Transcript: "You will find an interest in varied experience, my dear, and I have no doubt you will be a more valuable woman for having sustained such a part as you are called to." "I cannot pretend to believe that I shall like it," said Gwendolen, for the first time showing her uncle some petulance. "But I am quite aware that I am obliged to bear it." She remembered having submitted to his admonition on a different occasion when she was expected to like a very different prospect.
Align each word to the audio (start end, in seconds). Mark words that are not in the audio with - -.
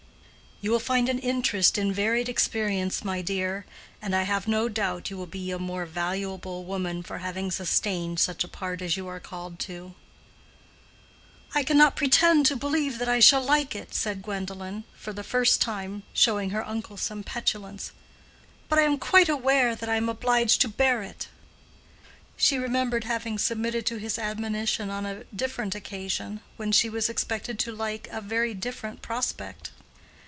"You 0.63 0.69
will 0.69 0.79
find 0.79 1.09
an 1.09 1.17
interest 1.17 1.79
in 1.79 1.91
varied 1.91 2.29
experience, 2.29 3.03
my 3.03 3.23
dear, 3.23 3.65
and 3.99 4.15
I 4.15 4.21
have 4.21 4.47
no 4.47 4.69
doubt 4.69 5.09
you 5.09 5.17
will 5.17 5.25
be 5.25 5.49
a 5.49 5.57
more 5.57 5.87
valuable 5.87 6.63
woman 6.65 7.01
for 7.01 7.17
having 7.17 7.49
sustained 7.49 8.19
such 8.19 8.43
a 8.43 8.47
part 8.47 8.79
as 8.83 8.95
you 8.95 9.07
are 9.07 9.19
called 9.19 9.57
to." 9.61 9.95
"I 11.55 11.63
cannot 11.63 11.95
pretend 11.95 12.45
to 12.45 12.55
believe 12.55 12.99
that 12.99 13.09
I 13.09 13.19
shall 13.19 13.41
like 13.41 13.73
it," 13.75 13.95
said 13.95 14.21
Gwendolen, 14.21 14.83
for 14.95 15.11
the 15.13 15.23
first 15.23 15.61
time 15.61 16.03
showing 16.13 16.51
her 16.51 16.63
uncle 16.63 16.95
some 16.95 17.23
petulance. 17.23 17.91
"But 18.69 18.77
I 18.77 18.83
am 18.83 18.99
quite 18.99 19.29
aware 19.29 19.75
that 19.75 19.89
I 19.89 19.95
am 19.95 20.09
obliged 20.09 20.61
to 20.61 20.67
bear 20.67 21.01
it." 21.01 21.27
She 22.37 22.59
remembered 22.59 23.05
having 23.05 23.39
submitted 23.39 23.87
to 23.87 23.97
his 23.97 24.19
admonition 24.19 24.91
on 24.91 25.07
a 25.07 25.23
different 25.35 25.73
occasion 25.73 26.39
when 26.57 26.71
she 26.71 26.87
was 26.87 27.09
expected 27.09 27.57
to 27.57 27.71
like 27.71 28.07
a 28.11 28.21
very 28.21 28.53
different 28.53 29.01
prospect. 29.01 29.71